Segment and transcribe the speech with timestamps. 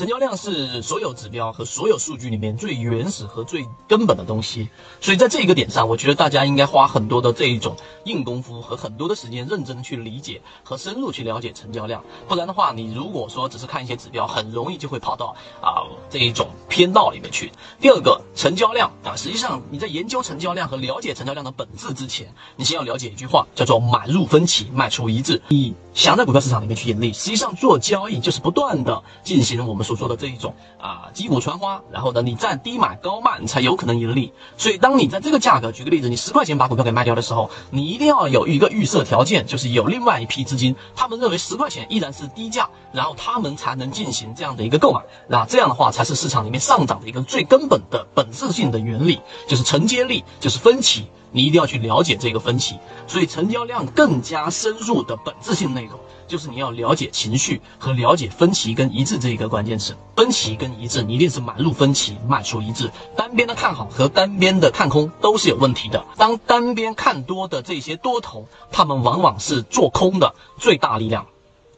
[0.00, 12.02] 成交量是所有指标和所有数据里面最原始和最根本的东西，所以在这一个点上，我觉得大家应该花很多的这一种硬功夫和很多的时间，认真去理解和深入去了解成交量。
[12.26, 17.52] 不然的话，你如果说只是看一些指标，很容易就会跑到啊这一种偏道里面去。
[17.80, 25.42] 第二个，成交量啊，实际上你在研究成交量和了解成交量的本质之前，你先要了解一句话，叫做买入分歧，卖出一致。
[25.48, 34.32] 你想在股票市场里面去盈利，实际上做交易就是不断的进行我们所说的这一种啊击鼓传花，然后呢你在低买高卖，你才有可能盈利。
[34.56, 45.00] 所以当你在这个价格，举个例子，你十块钱把股票给卖掉的时候，你一定要有一个预设条件，就是有另外一批资金，他们认为十块钱依然是低价，然后他们才能进行这样的一个购买。
[45.26, 51.06] 那这样的话才是市场里面上涨的一个最根本的本质性的原理，就是承接力，就是分歧。
[51.32, 55.92] 你一定要去了解这个分歧，所以成交量更加深入的本质性内容，
[56.26, 59.96] 就是你要了解情绪和了解分歧跟一致这一个关键词。
[60.16, 62.90] 分歧跟一致，你一定是买入分歧，卖出一致。
[63.16, 66.04] 单边的看好和单边的看空都是有问题的。
[66.16, 71.26] 当单边看多的这些多头，他们往往是做空的最大力量。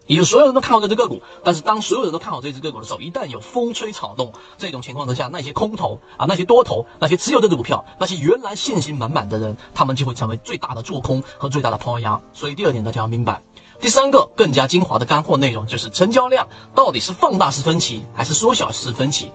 [0.06, 12.20] 也就所有人都看好这只个股，但是当所有人都看好这只个股的时候，一旦有风吹草动这种情况之下，那些空头啊，那些多头，那些持有这只股票，那些原来信心满满的人，他们就会成为最大的做空和最大的抛压。
[12.32, 13.42] 所以第二点大家要明白，
[13.80, 19.30] 第三个更加精华的干货内容就是成交量到底是放大式分歧还是缩小式分歧？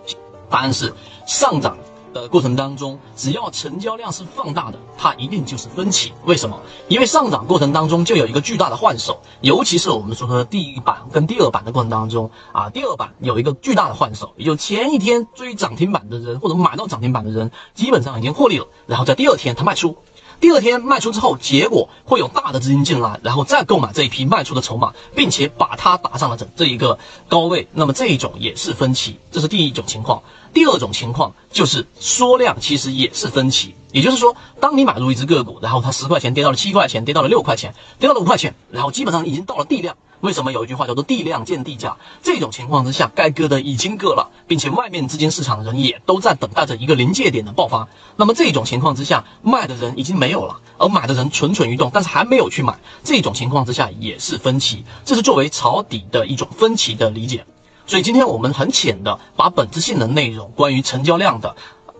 [0.49, 0.93] 答案是
[1.25, 1.77] 上涨。
[2.13, 6.13] 的过程当中，只要成交量是放大的，它一定就是分歧。
[6.25, 6.59] 为什么？
[6.87, 19.97] 因为上涨过程当中就有一个巨大的换手，尤其是我们说的第一板跟第二板的过程当中啊，第二板有一个巨大的换手，也就前一天追涨停板的人或者买到涨停板的人，基本上已经获利了，然后在第二天他卖出。
[20.39, 27.67] 第二天卖出之后，结果会有大的资金进来，然后再购买这一批卖出的筹码，并且把它打上了这这一个高位。
[27.73, 30.21] 那么这一种也是分歧，这是第一种情况。
[30.53, 33.75] 第二种情况就是缩量，其实也是分歧。
[33.91, 39.97] 也就是说，当你买入一只个股，然后它十块钱跌到了七块钱，跌到了六块钱，跌到了五块钱，然后基本上已经到了地量。
[40.19, 41.97] 为什么有一句话叫做地量见地价？
[42.23, 47.87] 这种情况之下，该割的已经割了，并且外面资金市场的人也都在等待着一个临界点的爆发。
[48.15, 52.79] 那么这种情况之下，卖的人已经没有了，而买的人蠢蠢欲动，但是还没有去买。
[53.03, 57.45] 这种情况之下也是分歧，这是作为抄底的一种分歧的理解。
[57.85, 61.55] 所以今天我们很浅的把本质性的内容，关于成交量的。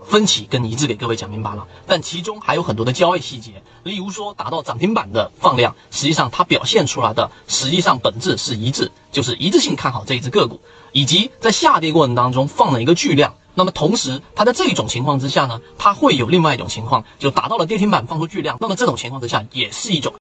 [0.08, 10.62] 分歧跟一致给各位讲明白了，但其中还有很多的交易细节，例如说达到涨停板的放量，实际上它表现出来的实际上本质是一致，就是一致性看好这一只个股，
[10.94, 20.14] 以及在下跌过程当中放了一个巨量，那么同时它在这种情况之下呢，它会有另外一种情况，就达到了跌停板放出巨量，那么这种情况之下也是一种。